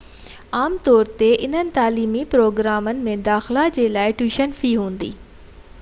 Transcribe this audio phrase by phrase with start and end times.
[0.59, 5.15] عام طور تي انهن تعليمي پروگرامن ۾ داخلا جي لاءِ ٽيوشن في هوندي